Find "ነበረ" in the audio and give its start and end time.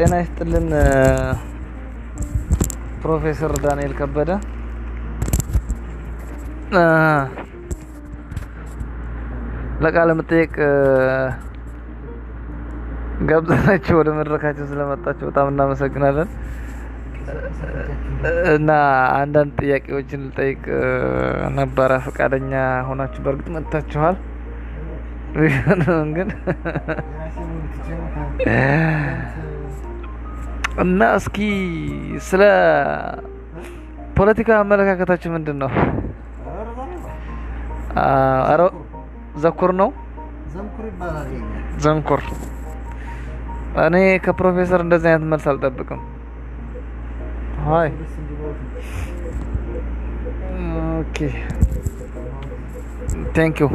21.58-22.00